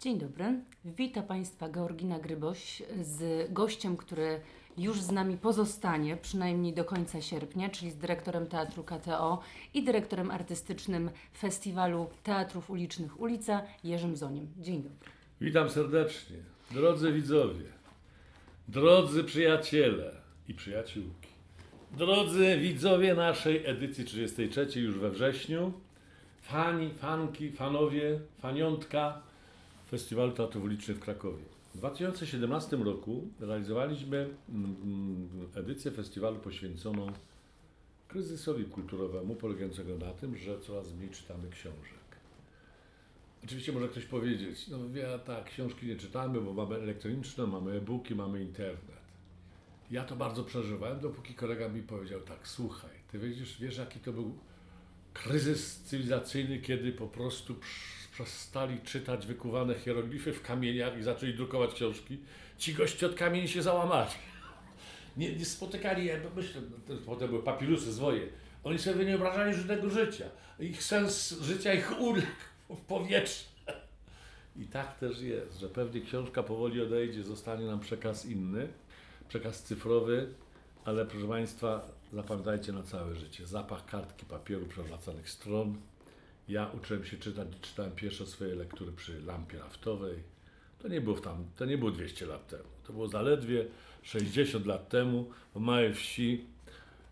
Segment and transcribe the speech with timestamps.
[0.00, 0.60] Dzień dobry.
[0.84, 4.40] Witam Państwa Georgina Gryboś z gościem, który
[4.78, 9.40] już z nami pozostanie, przynajmniej do końca sierpnia, czyli z dyrektorem Teatru KTO
[9.74, 14.46] i dyrektorem artystycznym Festiwalu Teatrów Ulicznych Ulica, Jerzym Zoniem.
[14.58, 15.10] Dzień dobry.
[15.40, 16.36] Witam serdecznie.
[16.70, 17.66] Drodzy widzowie,
[18.68, 20.12] drodzy przyjaciele
[20.48, 21.28] i przyjaciółki,
[21.96, 25.72] drodzy widzowie naszej edycji 33 już we wrześniu,
[26.42, 29.29] fani, fanki, fanowie, faniątka
[29.90, 31.42] Festiwalu Teatrów Ulicznych w Krakowie.
[31.74, 37.12] W 2017 roku realizowaliśmy mm, mm, edycję festiwalu poświęconą
[38.08, 42.00] kryzysowi kulturowemu, polegającego na tym, że coraz mniej czytamy książek.
[43.44, 48.14] Oczywiście może ktoś powiedzieć, no ja tak, książki nie czytamy, bo mamy elektroniczne, mamy e-booki,
[48.14, 49.00] mamy internet.
[49.90, 54.12] Ja to bardzo przeżywałem, dopóki kolega mi powiedział tak, słuchaj, ty wiesz, wiesz jaki to
[54.12, 54.38] był
[55.14, 61.74] kryzys cywilizacyjny, kiedy po prostu psz- przestali czytać wykuwane hieroglify w kamieniach i zaczęli drukować
[61.74, 62.18] książki.
[62.58, 64.10] Ci goście od kamieni się załamali.
[65.16, 68.28] Nie, nie spotykali, ja myślę, no potem były papirusy, zwoje.
[68.64, 70.24] Oni sobie nie wyobrażali żadnego życia.
[70.60, 72.26] Ich sens życia ich uległ
[72.70, 73.44] w powietrze.
[74.56, 78.68] I tak też jest, że pewnie książka powoli odejdzie, zostanie nam przekaz inny,
[79.28, 80.34] przekaz cyfrowy,
[80.84, 83.46] ale proszę Państwa, zapamiętajcie na całe życie.
[83.46, 85.76] Zapach kartki papieru przewracanych stron.
[86.50, 90.14] Ja uczyłem się czytać, czytałem pierwsze swoje lektury przy lampie naftowej.
[90.78, 92.64] To nie było tam, to nie było 200 lat temu.
[92.86, 93.64] To było zaledwie
[94.02, 96.44] 60 lat temu w małej wsi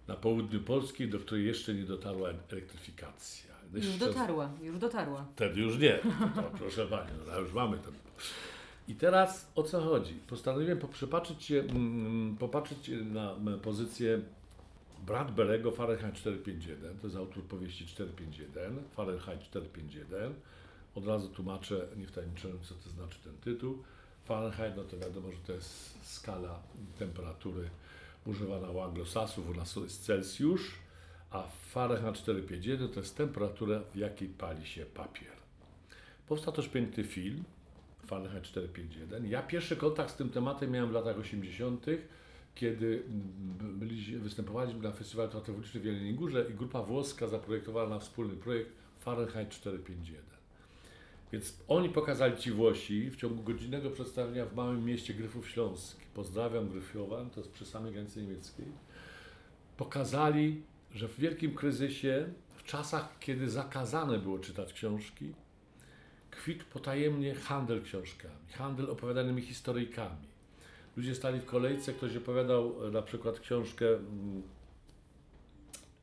[0.08, 3.54] na południu Polski, do której jeszcze nie dotarła elektryfikacja.
[3.74, 5.26] Już Jeszcze- dotarła, już dotarła.
[5.34, 5.98] Wtedy już nie.
[6.34, 7.90] To, proszę Pani, no, już mamy to.
[8.88, 10.14] I teraz o co chodzi?
[10.14, 13.60] Postanowiłem poprzypatrzyć się, mm, popatrzeć na m,
[14.98, 16.98] pozycję Bradberego Fahrenheit 451.
[16.98, 20.34] To jest autor powieści 451, Fahrenheit 451.
[20.94, 23.82] Od razu tłumaczę, nie wtajemniczyłem, co to znaczy ten tytuł.
[24.24, 26.62] Fahrenheit, no to wiadomo, że to jest skala
[26.98, 27.70] temperatury
[28.26, 30.74] używana u anglosasów, u nas jest Celsjusz,
[31.30, 35.32] a Fahrenheit 451 to jest temperatura, w jakiej pali się papier.
[36.28, 37.44] Powstał też piękny film,
[38.06, 39.26] Fahrenheit 451.
[39.26, 41.86] Ja pierwszy kontakt z tym tematem miałem w latach 80.,
[42.54, 43.02] kiedy
[43.60, 48.36] byli, występowaliśmy na festiwalu teatrów ulicznych w Jeleniej Górze i grupa włoska zaprojektowała nam wspólny
[48.36, 50.28] projekt Fahrenheit 451.
[51.32, 56.06] Więc oni pokazali ci Włosi w ciągu godzinnego przedstawienia w małym mieście Gryfów Śląskich.
[56.06, 58.66] Pozdrawiam Gryfiowan, to jest przy samej granicy niemieckiej.
[59.76, 60.62] Pokazali,
[60.94, 65.32] że w wielkim kryzysie, w czasach, kiedy zakazane było czytać książki,
[66.30, 70.28] kwitł potajemnie handel książkami, handel opowiadanymi historyjkami.
[70.98, 74.42] Ludzie stali w kolejce, ktoś opowiadał e, na przykład książkę, mm,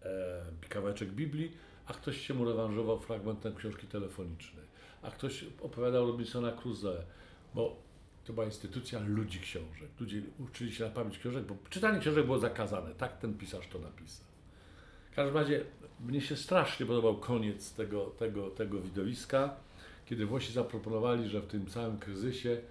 [0.01, 1.51] e, kawałeczek Biblii,
[1.87, 4.65] a ktoś się mu rewanżował fragmentem książki telefonicznej,
[5.01, 7.03] a ktoś opowiadał Robinsona Crusoe,
[7.55, 7.75] bo
[8.25, 9.89] to była instytucja ludzi książek.
[9.99, 12.95] Ludzie uczyli się na pamięć książek, bo czytanie książek było zakazane.
[12.95, 14.25] Tak ten pisarz to napisał.
[15.11, 15.65] W każdym razie
[15.99, 19.55] mnie się strasznie podobał koniec tego, tego, tego widowiska,
[20.05, 22.61] kiedy Włosi zaproponowali, że w tym całym kryzysie,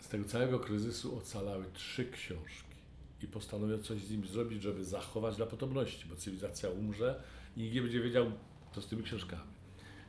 [0.00, 2.76] z tego całego kryzysu ocalały trzy książki
[3.22, 7.22] i postanowiono coś z nimi zrobić, żeby zachować dla potomności, bo cywilizacja umrze
[7.56, 8.32] i nikt nie będzie wiedział,
[8.74, 9.50] co z tymi książkami.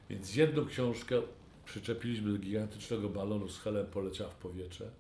[0.10, 1.22] Więc jedną książkę
[1.66, 4.92] przyczepiliśmy do gigantycznego balonu z helem, poleciała w powietrze.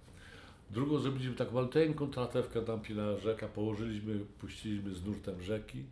[0.71, 5.83] Drugą zrobiliśmy taką maluteńką tratewkę tam na rzeka, położyliśmy, puściliśmy z nurtem rzeki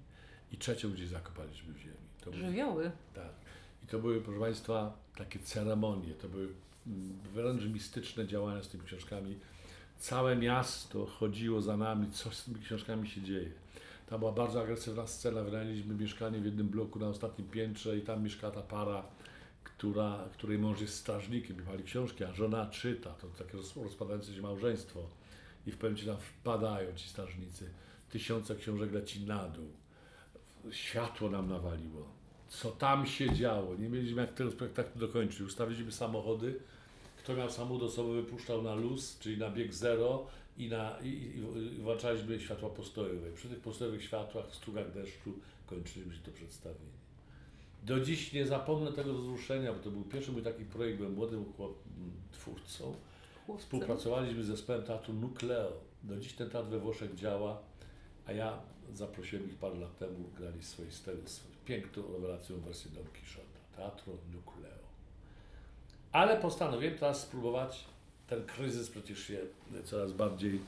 [0.51, 1.97] i trzecią gdzieś zakopaliśmy w ziemi.
[2.21, 2.91] To Żywioły.
[3.13, 3.31] tak.
[3.83, 6.47] I to były, proszę Państwa, takie ceremonie, to były
[7.33, 9.35] wręcz mistyczne działania z tymi książkami.
[9.97, 13.51] Całe miasto chodziło za nami, co z tymi książkami się dzieje.
[14.09, 18.23] Tam była bardzo agresywna scena, wynajęliśmy mieszkanie w jednym bloku na ostatnim piętrze i tam
[18.23, 19.03] mieszka ta para,
[19.63, 24.33] która, której mąż jest strażnikiem i pali książki, a żona czyta, to takie roz- rozpadające
[24.33, 25.09] się małżeństwo.
[25.67, 27.69] I w pewnym tam wpadają ci strażnicy,
[28.09, 29.67] tysiące książek leci na dół
[30.71, 32.07] światło nam nawaliło.
[32.47, 33.75] Co tam się działo?
[33.75, 35.41] Nie mieliśmy jak tego spektaklu dokończyć.
[35.41, 36.59] Ustawiliśmy samochody.
[37.27, 40.27] Kto miał samochód osobowy, wypuszczał na luz, czyli na bieg zero
[40.57, 41.39] i, na, i, i,
[41.75, 43.31] i włączaliśmy światła postojowe.
[43.31, 45.33] Przy tych postojowych światłach, w strugach deszczu
[45.65, 46.97] kończyliśmy to przedstawienie.
[47.83, 51.53] Do dziś nie zapomnę tego wzruszenia, bo to był pierwszy mój taki projekt, byłem młodym
[51.53, 51.73] chłop,
[52.31, 52.95] twórcą.
[53.45, 53.63] Chłopcy.
[53.63, 55.73] Współpracowaliśmy z zespołem teatru Nucleo.
[56.03, 57.61] Do dziś ten teatr we Włoszech działa,
[58.25, 58.59] a ja
[58.93, 64.13] zaprosiłem ich parę lat temu, grali swoje styl, swoją piękną, rewelacyjną wersję Don Quixota, Teatro
[64.33, 64.87] Nucleo.
[66.11, 67.85] Ale postanowiłem teraz spróbować,
[68.27, 69.39] ten kryzys przecież się
[69.83, 70.59] coraz bardziej,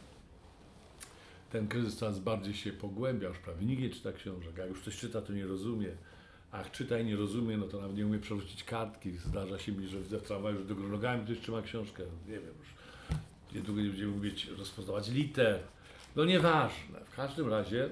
[1.52, 4.98] ten kryzys coraz bardziej się pogłębia, już prawie nikt nie czyta książek, a już ktoś
[4.98, 5.90] czyta, to nie rozumie.
[6.52, 9.12] A jak czyta i nie rozumie, no to nawet nie umie przerzucić kartki.
[9.12, 12.04] Zdarza się mi, że widzę w tramwaju, że do nogami ktoś trzyma książkę.
[12.28, 12.68] Nie wiem już.
[13.56, 15.60] Niedługo nie będziemy umieć rozpoznawać liter.
[16.16, 17.00] No nieważne.
[17.06, 17.90] W każdym razie,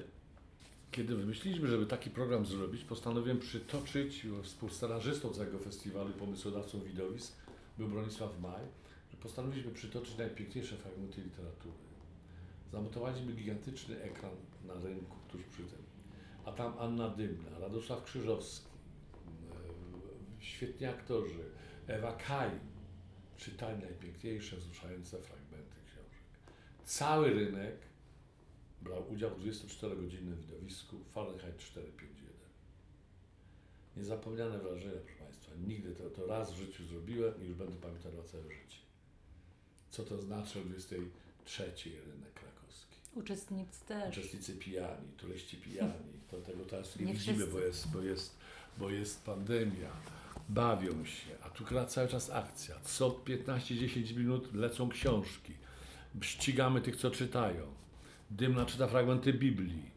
[0.98, 7.34] kiedy wymyśliliśmy, żeby taki program zrobić, postanowiłem przytoczyć współscenarzystą całego festiwalu pomysłodawcą widowisk
[7.78, 8.62] był Bronisław Maj,
[9.12, 11.76] że postanowiliśmy przytoczyć najpiękniejsze fragmenty literatury.
[12.72, 14.32] Zamotowaliśmy gigantyczny ekran
[14.68, 15.84] na rynku tuż przy tym.
[16.46, 18.68] A tam Anna Dymna, Radosław Krzyżowski,
[20.40, 21.44] e, świetni aktorzy,
[21.88, 22.52] Ewa Kaj
[23.38, 26.22] czytali najpiękniejsze, wzruszające fragmenty książek.
[26.84, 27.76] Cały rynek
[28.82, 32.28] brał udział w 24-godzinnym widowisku Fahrenheit 451.
[33.98, 35.52] Niezapomniane wrażenie, proszę Państwa.
[35.68, 38.78] Nigdy to, to raz w życiu zrobiłem i już będę pamiętał na całe życie.
[39.90, 42.98] Co to znaczy o 23 rynek krakowski?
[43.16, 44.18] Uczestnicy też.
[44.18, 46.18] Uczestnicy pijani, turyści pijani.
[46.32, 47.54] To tego teraz nie, Nie widzimy, wszyscy.
[47.54, 48.36] bo jest, bo, jest,
[48.78, 49.92] bo jest pandemia.
[50.50, 52.76] Bawią się, a tu cały czas akcja.
[52.84, 55.54] Co 15-10 minut lecą książki.
[56.22, 57.74] Ścigamy tych, co czytają.
[58.32, 59.92] Dymna czyta fragmenty Biblii.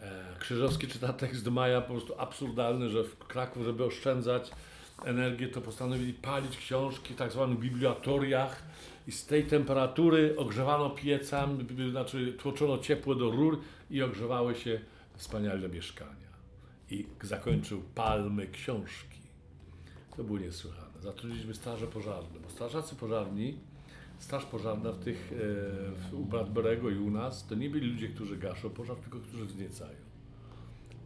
[0.00, 4.50] E, Krzyżowski czyta tekst Maja po prostu absurdalny, że w Kraków, żeby oszczędzać
[5.04, 8.62] energię, to postanowili palić książki w tak zwanych bibliatoriach
[9.06, 13.60] i z tej temperatury ogrzewano piecami, znaczy tłoczono ciepło do rur
[13.90, 14.80] i ogrzewały się
[15.16, 16.30] wspaniale mieszkania.
[16.90, 19.20] I zakończył palmy książki.
[20.16, 21.00] To było niesłychane.
[21.02, 23.58] Zatrudniliśmy straże pożarne, bo strażacy pożarni,
[24.20, 25.36] straż pożarna w tych, e,
[25.92, 29.44] w, u Bradberego i u nas, to nie byli ludzie, którzy gaszą pożar, tylko którzy
[29.44, 29.96] wzniecają.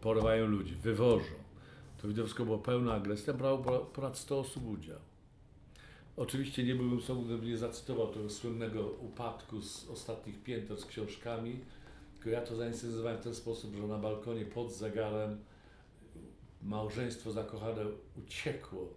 [0.00, 1.34] Porywają ludzi, wywożą.
[2.02, 4.98] To widowisko było pełne agresji, tam brało po- ponad 100 osób udział.
[6.16, 11.60] Oczywiście nie byłbym sobą, gdybym nie zacytował tego słynnego upadku z ostatnich pięter z książkami,
[12.14, 15.38] tylko ja to zainscenizowałem w ten sposób, że na balkonie pod zegarem
[16.62, 17.82] małżeństwo zakochane
[18.18, 18.88] uciekło.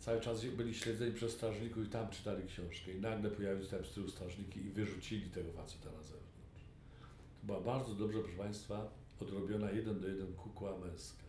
[0.00, 2.92] Cały czas byli śledzeni przez strażników i tam czytali książkę.
[2.92, 6.64] I nagle pojawiły się tam z tyłu strażniki i wyrzucili tego faceta na zewnątrz.
[7.40, 11.22] To była bardzo dobrze, proszę Państwa, odrobiona jeden do jeden kukła męska.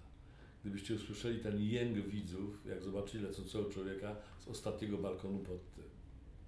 [0.62, 5.86] Gdybyście usłyszeli ten jęk widzów, jak zobaczyli lecącego człowieka z ostatniego balkonu pod tym,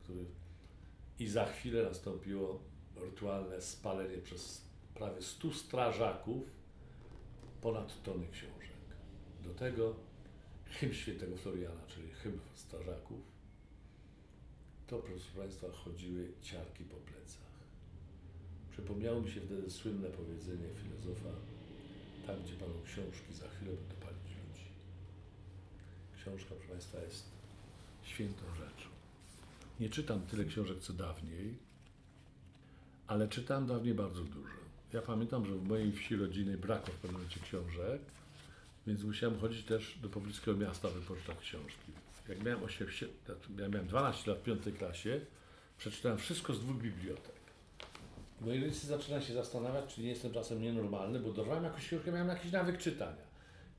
[0.04, 0.26] który...
[1.20, 2.60] I za chwilę nastąpiło
[2.96, 4.62] rytualne spalenie przez
[4.96, 6.44] prawie 100 strażaków
[7.62, 8.74] ponad tony książek.
[9.44, 9.96] Do tego
[10.74, 13.20] hymn świętego Floriana, czyli hymn strażaków,
[14.88, 17.54] to proszę Państwa chodziły ciarki po plecach.
[18.72, 21.30] Przypomniało mi się wtedy słynne powiedzenie filozofa,
[22.28, 24.68] tam gdzie palą książki, za chwilę będą palić ludzi.
[26.18, 27.26] Książka, proszę Państwa, jest
[28.04, 28.90] świętą rzeczą.
[29.80, 31.58] Nie czytam tyle książek co dawniej,
[33.08, 34.64] ale czytałem dawniej bardzo dużo.
[34.94, 38.02] Ja pamiętam, że w mojej wsi rodzinnej brakło w pewnym momencie książek,
[38.88, 41.92] więc musiałem chodzić też do pobliskiego miasta wypożyczać książki.
[42.30, 42.88] Jak miałem, 8,
[43.60, 45.22] ja miałem 12 lat w piątej klasie,
[45.78, 47.36] przeczytałem wszystko z dwóch bibliotek.
[48.42, 52.28] Moi rodzice zaczynają się zastanawiać, czy nie jestem czasem nienormalny, bo dorwałem jakąś książkę, miałem
[52.28, 53.24] jakiś nawyk czytania.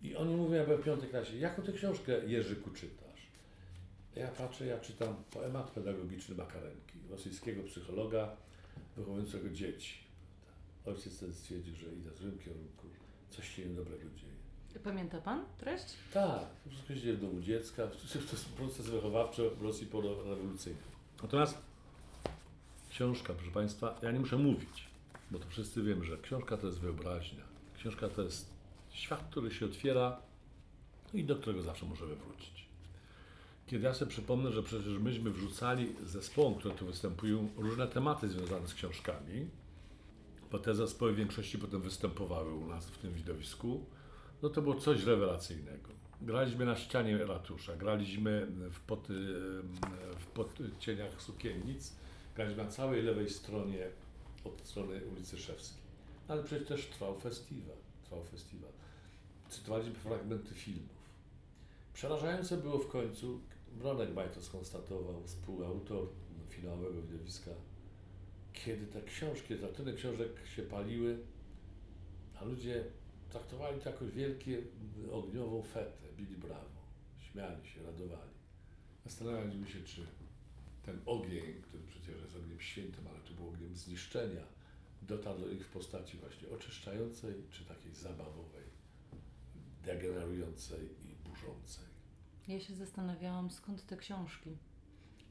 [0.02, 3.26] I oni mówią, ja byłem w piątej klasie, jaką ty książkę Jerzyku czytasz?
[4.16, 8.36] Ja patrzę, ja czytam poemat pedagogiczny Makarenki, rosyjskiego psychologa
[8.96, 10.04] wychowującego dzieci.
[10.86, 12.86] Ojciec wtedy stwierdził, że idę w złym kierunku,
[13.30, 14.43] coś się niedobrego dzieje.
[14.82, 15.84] Pamięta Pan treść?
[16.12, 20.82] Tak, to wszystko się dzieje w domu dziecka, to jest proces wychowawczy w Rosji porewolucyjnej.
[21.22, 21.58] Natomiast
[22.90, 24.88] książka, proszę Państwa, ja nie muszę mówić,
[25.30, 27.44] bo to wszyscy wiemy, że książka to jest wyobraźnia.
[27.76, 28.50] Książka to jest
[28.90, 30.20] świat, który się otwiera
[31.14, 32.68] i do którego zawsze możemy wrócić.
[33.66, 38.68] Kiedy ja sobie przypomnę, że przecież myśmy wrzucali zespołom, które tu występują, różne tematy związane
[38.68, 39.48] z książkami,
[40.50, 43.84] bo te zespoły w większości potem występowały u nas w tym widowisku,
[44.44, 45.90] no to było coś rewelacyjnego.
[46.22, 49.08] Graliśmy na ścianie ratusza, graliśmy w, pod,
[50.18, 51.92] w podcieniach sukiennic,
[52.36, 53.88] graliśmy na całej lewej stronie
[54.44, 55.82] od strony ulicy Szewskiej.
[56.28, 57.76] Ale przecież też trwał festiwal.
[58.04, 58.70] Trwał festiwal.
[59.48, 61.04] Cytowaliśmy fragmenty filmów.
[61.94, 63.40] Przerażające było w końcu,
[63.72, 66.08] Bronek Maj to skonstatował, współautor
[66.48, 67.50] finałowego widowiska,
[68.52, 71.18] kiedy te książki, te tyle książek się paliły,
[72.40, 72.84] a ludzie
[73.34, 74.62] traktowali to jako wielkie
[75.12, 76.80] ogniową fetę, bili brawo,
[77.18, 78.34] śmiali się, radowali.
[79.04, 80.06] Zastanawialiśmy się, czy
[80.82, 84.42] ten ogień, który przecież jest ogniem świętym, ale tu był ogniem zniszczenia,
[85.02, 88.64] dotarł do nich w postaci właśnie oczyszczającej, czy takiej zabawowej,
[89.84, 91.84] degenerującej i burzącej.
[92.48, 94.50] Ja się zastanawiałam, skąd te książki.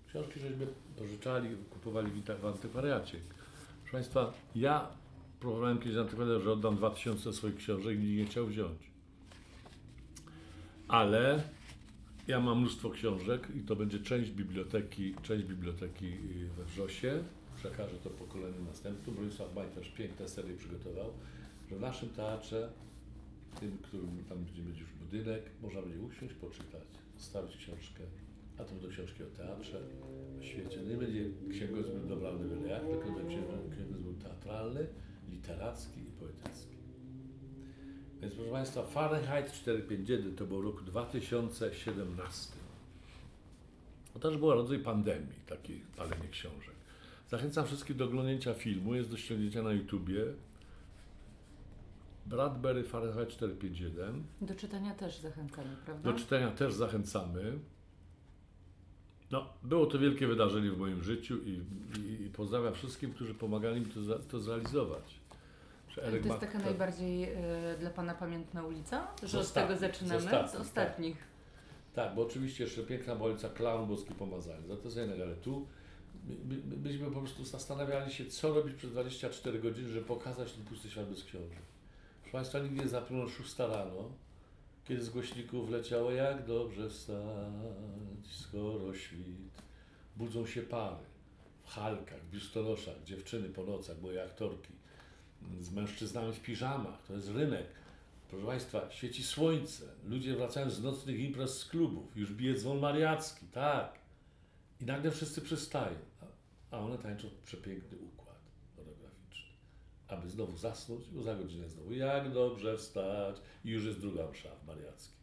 [0.07, 0.67] Książki żeśmy
[0.98, 3.19] pożyczali, kupowali w antykwariacie.
[3.81, 4.91] Proszę Państwa, ja
[5.43, 8.79] próbowałem kiedyś antykwariat, że oddam 2000 swoich książek i nie chciał wziąć.
[10.88, 11.43] Ale
[12.27, 17.23] ja mam mnóstwo książek i to będzie część biblioteki, część biblioteki y, we Wrzosie.
[17.55, 19.15] Przekażę to pokoleniu następnym.
[19.15, 21.13] Bronisław Maj też piękne serie przygotował,
[21.69, 22.69] że w naszym teatrze,
[23.59, 28.03] tym, którym tam będzie już budynek, można będzie usiąść, poczytać, zostawić książkę,
[28.57, 30.77] a to będą książki o teatrze, o świecie.
[30.89, 34.88] Nie będzie księgozbiór byle jak, tylko będzie księgo- księgozbiór teatralny,
[35.33, 36.75] literacki i poetycki.
[38.21, 42.53] Więc proszę Państwa, Fahrenheit 451 to był rok 2017.
[44.13, 46.75] To też była rodzaj pandemii, takiej palenie książek.
[47.29, 50.25] Zachęcam wszystkich do oglądnięcia filmu, jest do ściągnięcia na YouTubie.
[52.25, 54.23] Bradbury Fahrenheit 451.
[54.41, 56.11] Do czytania też zachęcamy, prawda?
[56.11, 57.59] Do czytania też zachęcamy.
[59.31, 61.61] No, było to wielkie wydarzenie w moim życiu i,
[61.99, 65.19] i, i pozdrawiam wszystkim, którzy pomagali mi to, to zrealizować.
[65.95, 67.38] To jest taka najbardziej e,
[67.79, 69.07] dla Pana pamiętna ulica?
[69.23, 70.21] Że Z od tego zaczynamy?
[70.21, 71.17] z ostatnich, Z ostatnich.
[71.93, 75.67] Tak, bo oczywiście jeszcze piękna ulica Klaun Boski Pomazany, za to jest innego, ale tu
[76.27, 80.65] my, my, myśmy po prostu zastanawiali się, co robić przez 24 godziny, żeby pokazać ten
[80.65, 81.57] pusty świat bez książek.
[82.21, 84.12] Proszę Państwa, nigdy nie zapomnę 6 rano,
[84.85, 87.17] kiedy z głośników leciało jak dobrze wstać,
[88.31, 89.62] skoro świt.
[90.15, 91.05] Budzą się pary
[91.63, 94.73] w halkach, biustonoszach, dziewczyny po nocach, były aktorki,
[95.62, 97.65] z mężczyznami w piżamach, to jest rynek.
[98.29, 103.45] Proszę Państwa, świeci słońce, ludzie wracają z nocnych imprez z klubów, już bije dzwon mariacki,
[103.45, 104.00] tak.
[104.81, 105.95] I nagle wszyscy przestają,
[106.71, 108.39] a, one tańczą przepiękny układ
[108.75, 109.50] choreograficzny.
[110.07, 113.35] Aby znowu zasnąć, bo za godzinę znowu jak dobrze wstać
[113.65, 115.15] i już jest druga msza w mariackim.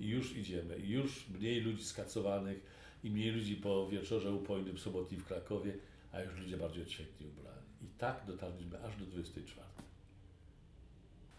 [0.00, 2.60] I już idziemy, i już mniej ludzi skacowanych,
[3.04, 5.74] i mniej ludzi po wieczorze upojnym sobotni w Krakowie,
[6.12, 7.63] a już ludzie bardziej odświętnie ubrani.
[8.04, 9.66] Tak dotarliśmy aż do 24.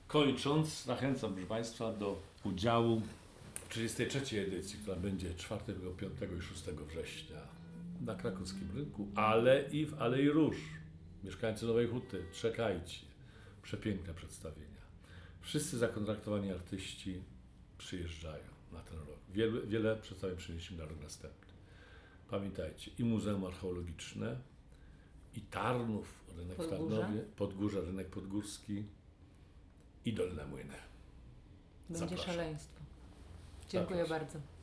[0.07, 3.01] Kończąc, zachęcam proszę Państwa do udziału
[3.55, 5.61] w 33 edycji, która będzie 4,
[5.97, 7.37] 5 i 6 września
[8.01, 10.57] na krakowskim rynku, ale i w Alei Róż.
[11.23, 12.99] Mieszkańcy Nowej Huty, czekajcie.
[13.61, 14.81] Przepiękne przedstawienia.
[15.41, 17.21] Wszyscy zakontraktowani artyści
[17.77, 18.43] przyjeżdżają
[18.73, 19.19] na ten rok.
[19.33, 21.53] Wiele, wiele przedstawień przynieśli na rok następny.
[22.29, 24.37] Pamiętajcie, i Muzeum Archeologiczne,
[25.35, 26.97] i Tarnów, rynek w Podgórze.
[27.01, 28.85] Tarnowie, Podgórze, rynek podgórski
[30.05, 30.73] i Dolne Młyny.
[31.89, 32.33] Będzie Zapraszam.
[32.33, 32.79] szaleństwo.
[33.69, 34.27] Dziękuję Zapraszam.
[34.27, 34.54] bardzo.